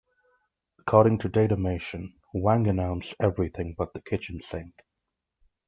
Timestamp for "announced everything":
2.65-3.75